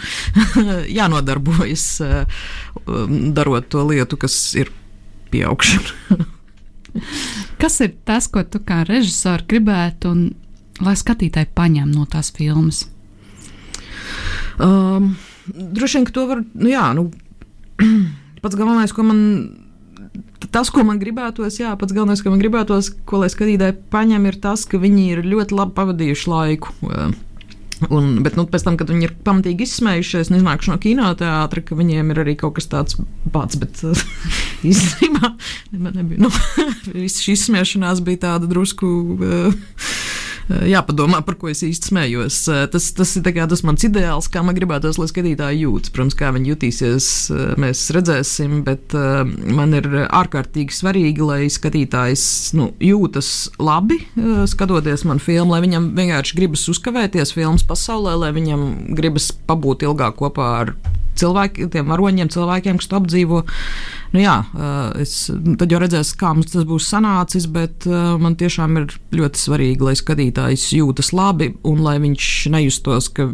jānodarbojas, 0.99 1.87
um, 2.03 3.17
darot 3.35 3.69
to 3.71 3.85
lietu, 3.89 4.19
kas 4.21 4.37
ir 4.59 4.71
pieaugšana. 5.33 6.21
kas 7.61 7.79
ir 7.85 7.95
tas, 8.05 8.29
ko 8.29 8.45
tu 8.45 8.61
kā 8.61 8.83
režisors 8.89 9.47
gribētu, 9.49 10.13
un 10.13 10.83
lai 10.83 10.97
skatītāji 10.99 11.53
paņem 11.55 11.89
no 11.93 12.05
tās 12.09 12.33
filmas? 12.35 12.85
Um, 14.61 15.15
droši 15.49 15.97
vien, 15.97 16.05
ka 16.07 16.13
to 16.13 16.27
var, 16.29 16.43
nu 16.53 16.69
jā, 16.69 16.85
nu, 16.97 17.07
pats 18.43 18.59
galvenais, 18.59 18.93
ko 18.93 19.05
man 19.07 19.23
tas, 20.53 20.71
ko 20.73 20.85
man 20.87 21.01
gribētos, 21.01 21.59
jā, 21.61 21.73
pats 21.79 21.95
galvenais, 21.95 22.23
ko 22.23 22.33
man 22.33 22.41
gribētos, 22.41 22.93
ko 23.09 23.23
lai 23.23 23.29
skatītāji 23.33 23.77
paņem, 23.93 24.29
ir 24.29 24.39
tas, 24.43 24.65
ka 24.69 24.81
viņi 24.81 25.05
ir 25.15 25.23
ļoti 25.27 25.57
labi 25.57 25.77
pavadījuši 25.77 26.31
laiku. 26.31 26.73
Un, 27.91 28.05
bet 28.23 28.37
nu, 28.39 28.45
pēc 28.47 28.63
tam, 28.63 28.77
kad 28.79 28.87
viņi 28.93 29.09
ir 29.09 29.15
pamatīgi 29.25 29.65
izsmējušies, 29.67 30.29
iznākuši 30.31 30.71
no 30.71 30.77
kinoteātra, 30.79 31.63
ka 31.67 31.75
viņiem 31.75 32.13
ir 32.13 32.21
arī 32.23 32.37
kaut 32.39 32.55
kas 32.59 32.69
tāds 32.71 32.95
pats. 33.33 33.59
Bet 33.59 33.81
īstenībā 34.71 35.33
nebija. 35.73 36.23
Nu, 36.23 36.31
Visa 36.93 37.25
šī 37.25 37.35
izsmiešanās 37.35 37.99
bija 38.05 38.29
tāda 38.29 38.47
drusku. 38.47 38.93
Uh, 39.17 39.33
Eh, 39.43 40.22
jāpadomā, 40.49 41.21
par 41.25 41.37
ko 41.39 41.49
es 41.51 41.63
īsti 41.65 41.91
smējos. 41.91 42.39
Eh, 42.51 42.63
tas, 42.71 42.89
tas 42.95 43.15
ir 43.17 43.23
tas 43.23 43.63
mans 43.63 43.83
ideāls, 43.85 44.29
kā 44.31 44.43
man 44.45 44.55
gribētos, 44.57 44.99
lai 44.99 45.07
skatītāji 45.11 45.63
jūtas. 45.63 45.93
Protams, 45.93 46.17
kā 46.19 46.31
viņi 46.35 46.53
jutīsies, 46.53 47.07
eh, 47.31 47.53
mēs 47.59 47.85
redzēsim, 47.95 48.63
bet 48.63 48.93
man 48.93 49.73
ir 49.73 49.87
ārkārtīgi 50.07 50.75
svarīgi, 50.75 51.25
lai 51.25 51.41
skatītājs 51.51 52.53
nu, 52.57 52.71
jūtas 52.79 53.49
labi, 53.59 53.99
skatoties 54.49 55.05
man 55.09 55.21
filmu, 55.23 55.55
lai 55.55 55.61
viņam 55.65 55.91
vienkārši 55.97 56.37
gribas 56.37 56.65
uzkavēties 56.69 57.33
filmas 57.33 57.65
pasaulē, 57.67 58.17
lai 58.19 58.31
viņam 58.35 58.95
gribas 58.95 59.31
pabūt 59.31 59.87
ilgāk 59.87 60.19
kopā 60.21 60.49
ar 60.61 60.73
cilvēkiem, 61.19 61.71
tiem 61.73 61.91
varoņiem, 61.91 62.31
cilvēkiem, 62.33 62.79
kas 62.81 62.89
to 62.89 62.99
apdzīvo. 62.99 63.43
Nu, 64.13 64.21
jā, 64.21 64.35
es, 65.01 65.15
tad 65.57 65.71
jau 65.73 65.79
redzēs, 65.81 66.11
kā 66.19 66.35
mums 66.35 66.51
tas 66.53 66.67
būs 66.69 66.85
sanācis, 66.85 67.47
bet 67.49 67.87
man 68.21 68.35
tiešām 68.37 68.77
ir 68.77 68.91
ļoti 69.17 69.41
svarīgi, 69.41 69.87
lai 69.87 69.95
skatītājs 69.97 70.67
jūtas 70.77 71.09
labi 71.17 71.49
un 71.65 71.81
lai 71.81 71.95
viņš 72.03 72.27
nejustos, 72.53 73.09
ka 73.17 73.31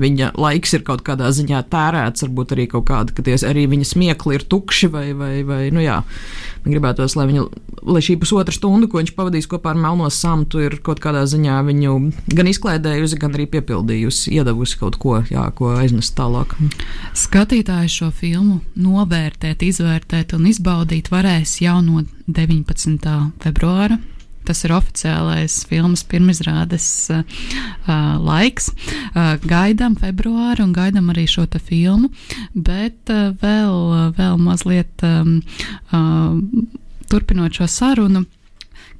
viņa 0.00 0.30
laiks 0.40 0.72
ir 0.78 0.86
kaut 0.88 1.04
kādā 1.04 1.28
ziņā 1.36 1.60
tērēts, 1.72 2.24
varbūt 2.24 2.56
arī 2.56 2.66
kaut 2.72 2.88
kāda, 2.88 3.12
ka 3.12 3.26
tie 3.26 3.36
arī 3.44 3.66
viņa 3.74 3.90
smiekli 3.92 4.38
ir 4.38 4.46
tukši 4.48 4.88
vai, 4.94 5.04
vai, 5.12 5.34
vai 5.44 5.66
nu 5.74 5.84
jā. 5.84 6.00
Man 6.62 6.76
gribētos, 6.76 7.16
lai, 7.18 7.26
viņu, 7.26 7.44
lai 7.90 8.00
šī 8.06 8.14
pusotra 8.22 8.54
stunda, 8.54 8.86
ko 8.86 9.00
viņš 9.00 9.12
pavadīs 9.16 9.48
kopā 9.50 9.72
ar 9.72 9.80
Melno 9.82 10.06
Samtu, 10.14 10.60
ir 10.62 10.76
kaut 10.86 11.02
kādā 11.02 11.24
ziņā 11.26 11.56
viņu 11.66 11.96
gan 12.38 12.50
izklaidējusi, 12.52 13.18
gan 13.18 13.34
arī 13.34 13.48
piepildījusi, 13.50 14.30
iedavusi 14.38 14.78
kaut 14.78 14.96
ko, 15.02 15.16
jā, 15.26 15.48
ko 15.58 15.72
aiznest 15.74 16.14
tālāk. 16.16 16.54
Skatītāji 17.18 17.90
šo 17.90 18.12
filmu 18.14 18.60
novērtēt, 18.78 19.66
izvērtēt 19.66 20.21
un 20.36 20.46
izbaudīt 20.46 21.10
varēs 21.10 21.58
jau 21.64 21.80
no 21.82 22.04
19. 22.30 23.12
februāra 23.42 23.98
Tas 24.42 24.64
ir 24.66 24.74
oficiālais 24.74 25.60
filmas 25.70 26.02
pirmizrādes 26.08 26.86
uh, 27.14 27.22
laiks. 28.18 28.72
Uh, 29.14 29.36
gaidām 29.46 29.94
februāru 30.00 30.66
un 30.66 30.74
gaidām 30.74 31.12
arī 31.12 31.28
šo 31.30 31.46
filmu, 31.62 32.10
bet 32.54 33.10
uh, 33.12 33.30
vēl, 33.38 34.12
vēl 34.18 34.38
mazliet 34.42 35.04
um, 35.06 35.38
uh, 35.94 36.38
turpinot 37.10 37.54
šo 37.54 37.70
sarunu. 37.70 38.24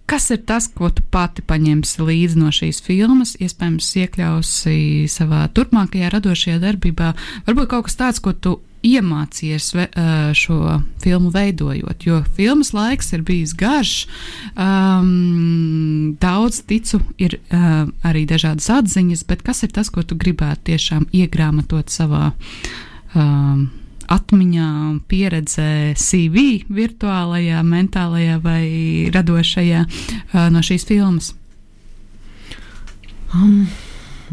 Kas 0.07 0.31
ir 0.35 0.43
tas, 0.47 0.67
ko 0.69 0.91
tu 0.91 1.03
pati 1.11 1.43
paņemsi 1.47 2.03
līdzi 2.07 2.39
no 2.39 2.51
šīs 2.55 2.83
filmas, 2.85 3.35
iespējams, 3.41 3.91
iekļausi 4.03 5.09
savā 5.11 5.47
turpmākajā 5.55 6.11
radošajā 6.13 6.59
darbībā? 6.63 7.15
Varbūt 7.47 7.71
kaut 7.71 7.89
kas 7.89 7.99
tāds, 7.99 8.23
ko 8.23 8.35
tu 8.35 8.59
iemācījies 8.87 9.69
šo 10.39 10.79
filmu 11.03 11.31
veidojot, 11.35 12.07
jo 12.07 12.21
filmas 12.37 12.73
laiks 12.75 13.13
ir 13.15 13.23
bijis 13.27 13.55
garš. 13.59 13.93
Um, 14.57 16.17
daudz 16.21 16.63
ticu, 16.69 17.03
ir 17.23 17.39
uh, 17.39 17.85
arī 18.07 18.25
dažādas 18.29 18.69
atziņas, 18.73 19.27
bet 19.29 19.45
kas 19.47 19.63
ir 19.67 19.75
tas, 19.75 19.91
ko 19.93 20.03
tu 20.03 20.19
gribētu 20.19 20.73
tiešām 20.73 21.07
iegrāmatot 21.15 21.93
savā 21.93 22.33
um, 23.15 23.69
atmiņā, 24.13 24.73
pieredzē, 25.09 25.71
CV, 25.99 26.65
virtuālajā, 26.73 27.63
mentālajā 27.65 28.41
vai 28.43 28.65
radošajā 29.15 29.87
uh, 29.87 30.51
no 30.53 30.65
šīs 30.65 30.89
filmas? 30.91 31.33
Um. 33.33 33.65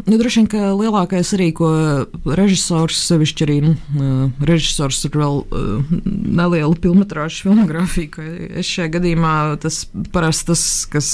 Nu, 0.05 0.17
droši 0.19 0.41
vien, 0.41 0.47
ka 0.51 0.71
lielākais 0.77 1.33
arī, 1.35 1.49
ko 1.55 1.69
režisors, 2.37 2.99
sevišķi 3.09 3.45
arī 3.45 3.57
nu, 3.65 3.73
režisors 4.45 5.01
ar 5.09 5.17
vēl 5.19 5.41
uh, 5.43 5.91
nelielu 6.05 6.77
filmu 6.79 7.07
filmogrāfiju, 7.09 8.11
ka 8.13 8.25
es 8.61 8.69
šajā 8.69 8.93
gadījumā 8.99 9.33
tas 9.63 9.83
parasti 10.13 10.51
tas, 10.51 10.63
kas, 10.93 11.09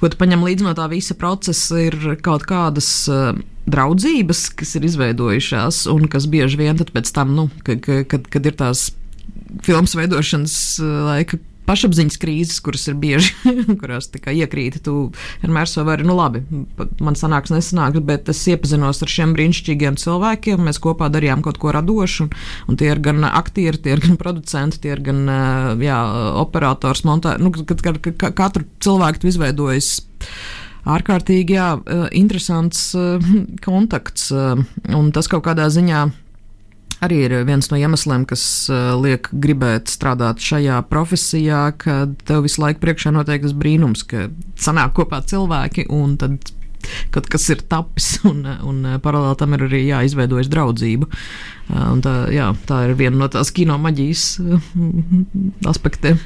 ko 0.00 0.10
tu 0.10 0.18
paņem 0.20 0.46
līdzi 0.48 0.66
no 0.66 0.74
tā 0.78 0.88
visa 0.92 1.14
procesa, 1.18 1.78
ir 1.90 1.98
kaut 2.24 2.48
kādas. 2.48 2.90
Uh, 3.10 3.40
draudzības, 3.70 4.48
kas 4.58 4.72
ir 4.78 4.86
izveidojušās, 4.88 5.84
un 5.92 6.08
kas 6.10 6.24
bieži 6.32 6.58
vien 6.58 6.80
pēc 6.80 7.12
tam, 7.14 7.36
nu, 7.36 7.44
kad, 7.62 7.84
kad, 7.84 8.24
kad 8.32 8.48
ir 8.48 8.56
tās 8.58 8.88
filmas 9.62 9.94
veidošanas 9.94 10.54
laika 10.80 11.38
pašapziņas 11.68 12.18
krīzes, 12.20 12.60
kuras 12.64 12.86
ir 12.90 12.96
bieži, 13.00 13.34
kurās 13.80 14.08
iekrīti. 14.10 14.82
Tu 14.84 14.94
vienmēr 15.42 15.70
savu 15.70 15.90
vari, 15.90 16.06
nu 16.06 16.16
labi, 16.18 16.42
man 17.02 17.18
sanāks, 17.18 17.52
nesanāks, 17.54 18.02
bet 18.06 18.30
es 18.32 18.42
iepazinos 18.50 19.02
ar 19.04 19.12
šiem 19.12 19.34
brīnišķīgiem 19.36 19.98
cilvēkiem. 20.00 20.64
Mēs 20.66 20.80
kopā 20.82 21.10
darījām 21.12 21.44
kaut 21.46 21.60
ko 21.62 21.74
radošu, 21.76 22.26
un, 22.26 22.32
un 22.70 22.80
tie 22.80 22.90
ir 22.92 23.02
gan 23.04 23.26
aktieri, 23.28 23.80
tie 23.82 23.96
ir 23.96 24.04
gan 24.06 24.18
producenti, 24.20 24.82
tie 24.84 24.94
ir 24.96 25.04
gan 25.06 25.22
jā, 25.82 26.00
operators, 26.40 27.04
montāžs. 27.08 27.42
Nu, 27.42 27.52
kad, 27.54 27.84
kad, 27.84 28.00
kad 28.10 28.34
katru 28.38 28.66
cilvēku 28.82 29.22
tu 29.22 29.30
izveidojas 29.30 30.00
ārkārtīgi 30.90 31.54
jā, 31.58 31.68
interesants 32.16 32.90
kontakts, 33.66 34.30
un 34.32 35.14
tas 35.14 35.30
kaut 35.30 35.44
kādā 35.48 35.68
ziņā 35.72 36.08
arī 37.04 37.24
ir 37.26 37.34
viens 37.48 37.70
no 37.72 37.78
iemesliem, 37.80 38.26
kas 38.28 38.44
uh, 38.72 38.92
liek 39.00 39.28
gribēt 39.32 39.92
strādāt 39.92 40.42
šajā 40.44 40.80
profesijā, 40.90 41.66
kad 41.80 42.14
tev 42.28 42.44
visu 42.46 42.62
laiku 42.62 42.82
priekšā 42.84 43.12
notiek 43.16 43.42
tas 43.44 43.56
brīnums, 43.56 44.04
ka 44.08 44.28
sanāk 44.60 44.96
kopā 44.98 45.22
cilvēki 45.26 45.88
un 45.92 46.16
tad 46.20 46.52
kaut 47.14 47.28
kas 47.30 47.48
ir 47.52 47.64
tapis, 47.70 48.12
un, 48.30 48.44
un 48.44 48.84
paralēli 49.02 49.40
tam 49.40 49.56
ir 49.56 49.66
arī 49.68 49.84
jāizveidojas 49.88 50.50
draudzība. 50.52 51.10
Tā, 51.70 52.14
jā, 52.34 52.50
tā 52.66 52.84
ir 52.88 52.96
viena 52.98 53.20
no 53.20 53.28
tās 53.30 53.52
kino 53.54 53.76
maģijas 53.78 54.40
aspektiem. 55.70 56.18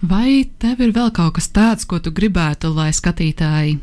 Vai 0.00 0.48
tev 0.58 0.80
ir 0.80 0.94
vēl 0.96 1.10
kaut 1.12 1.34
kas 1.36 1.50
tāds, 1.52 1.84
ko 1.84 1.98
tu 2.00 2.08
gribētu, 2.16 2.70
lai 2.72 2.88
skatītāji, 2.96 3.76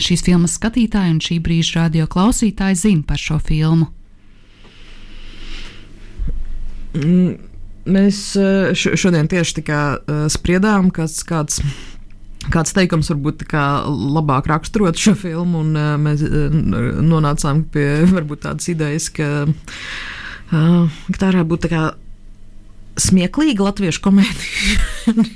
šīs 0.00 0.24
filmas 0.24 0.56
skatītāji 0.56 1.12
un 1.12 1.20
šī 1.20 1.36
brīža 1.44 1.82
radio 1.82 2.08
klausītāji 2.08 2.80
zina 2.80 3.04
par 3.06 3.20
šo 3.20 3.36
filmu? 3.44 3.90
Mm, 6.96 7.36
mēs 7.90 8.18
eh, 8.40 8.74
šodien 8.74 9.28
tieši 9.30 9.62
eh, 9.94 10.26
spriedām, 10.32 10.92
kas 10.94 11.22
kāds. 11.26 11.62
Kāds 12.50 12.72
teikums 12.72 13.10
varbūt 13.12 13.42
labāk 13.84 14.46
raksturot 14.48 14.96
šo 14.96 15.12
filmu, 15.12 15.60
un 15.60 15.74
uh, 15.76 15.90
mēs 16.00 16.22
nonācām 17.04 17.60
pie 17.68 17.84
varbūt 18.08 18.40
tādas 18.46 18.70
idejas, 18.72 19.10
ka, 19.12 19.44
uh, 19.44 20.86
ka 20.88 21.18
tā 21.20 21.28
varētu 21.28 21.50
būt 21.50 21.66
tā 21.66 21.70
kā 21.74 21.82
smieklīga 23.02 23.66
latviešu 23.66 24.02
komēdija. 24.04 24.76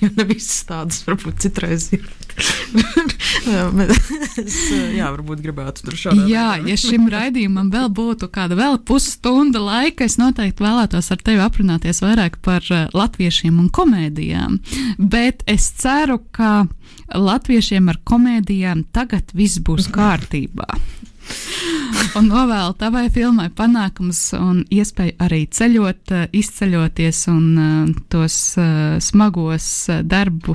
jo 0.02 0.10
ne 0.18 0.26
visas 0.28 0.62
tādas 0.68 1.02
varbūt 1.06 1.42
citreiz 1.44 1.90
ir. 1.96 2.04
es 4.42 4.56
jā, 4.96 5.06
varbūt 5.06 5.42
gribētu 5.44 5.86
tur 5.86 5.98
šādi. 5.98 6.26
Jā, 6.32 6.56
ja 6.66 6.76
šim 6.80 7.06
raidījumam 7.12 7.70
vēl 7.72 7.90
būtu 7.94 8.28
kāda 8.34 8.58
vēl 8.58 8.80
pusstunda 8.86 9.62
laika, 9.62 10.08
es 10.08 10.18
noteikti 10.20 10.64
vēlētos 10.64 11.12
ar 11.14 11.22
tevi 11.22 11.42
aprunāties 11.44 12.02
vairāk 12.04 12.40
par 12.44 12.66
latviešiem 12.94 13.60
un 13.62 13.70
komēdijām. 13.74 14.58
Bet 14.98 15.46
es 15.50 15.70
ceru, 15.78 16.20
ka 16.34 16.66
latviešiem 17.14 17.92
ar 17.92 18.02
komēdijām 18.06 18.86
tagad 18.94 19.34
viss 19.36 19.62
būs 19.62 19.90
kārtībā 19.98 20.68
un 22.18 22.28
novēlu 22.28 22.74
tavai 22.78 23.08
filmai 23.12 23.48
panākumus 23.54 24.20
un 24.38 24.62
iespēju 24.72 25.16
arī 25.24 25.44
ceļot, 25.50 26.12
eh, 26.14 26.26
izceļoties 26.40 27.24
un 27.32 27.44
uh, 27.58 27.90
tos 28.12 28.36
uh, 28.58 28.96
smagos 29.02 29.66
darbu 30.04 30.54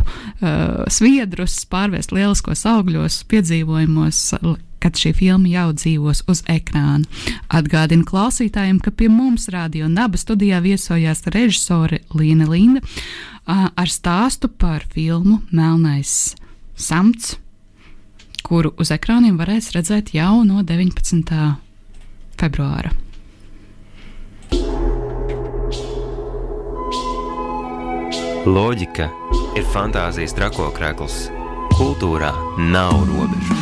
sviedrus 0.91 1.58
pārvērst 1.69 2.13
lieliskos 2.15 2.63
augļos, 2.69 3.19
piedzīvojumos, 3.32 4.21
kad 4.79 4.99
šī 4.99 5.12
filma 5.17 5.51
jau 5.51 5.67
dzīvos 5.75 6.23
uz 6.32 6.41
ekrāna. 6.49 7.03
Atgādinu 7.51 8.08
klausītājiem, 8.08 8.79
ka 8.84 8.93
pie 8.95 9.10
mums 9.12 9.49
radio 9.53 9.89
Naba 9.91 10.19
studijā 10.19 10.62
viesojās 10.63 11.25
režisore 11.34 12.01
Līna 12.15 12.47
Linda 12.49 12.84
ar 13.49 13.91
stāstu 13.91 14.49
par 14.49 14.86
filmu 14.93 15.41
Melnais 15.51 16.34
samts 16.79 17.36
kuru 18.49 18.71
uz 18.81 18.89
ekrāniem 18.93 19.38
varēs 19.38 19.69
redzēt 19.75 20.13
jau 20.15 20.41
no 20.47 20.63
19. 20.65 21.38
februāra. 22.39 22.91
Loģika 28.49 29.09
ir 29.59 29.67
fantāzijas 29.69 30.33
trakokrekls. 30.38 31.27
Kultūrā 31.77 32.31
nav 32.71 32.95
robežu. 33.12 33.59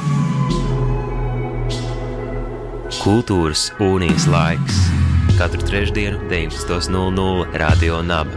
Kultūras 3.04 3.67
unijas 3.84 4.26
laiks 4.32 4.80
katru 5.38 5.62
trešdienu, 5.62 6.17
19.00 6.32 7.58
Radio 7.62 8.02
Naba. 8.02 8.37